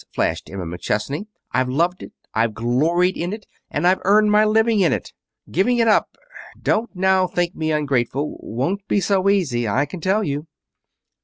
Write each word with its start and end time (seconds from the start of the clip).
flashed 0.15 0.49
Emma 0.49 0.65
McChesney. 0.65 1.27
"I've 1.51 1.69
loved 1.69 2.01
it. 2.01 2.11
I've 2.33 2.55
gloried 2.55 3.15
in 3.15 3.33
it. 3.33 3.45
And 3.69 3.85
I've 3.85 4.01
earned 4.03 4.31
my 4.31 4.43
living 4.43 4.79
by 4.79 4.85
it. 4.87 5.13
Giving 5.51 5.77
it 5.77 5.87
up 5.87 6.17
don't 6.59 6.89
now 6.95 7.27
think 7.27 7.53
me 7.53 7.71
ungrateful 7.71 8.39
won't 8.41 8.87
be 8.87 8.99
so 8.99 9.29
easy, 9.29 9.67
I 9.67 9.85
can 9.85 10.01
tell 10.01 10.23
you." 10.23 10.47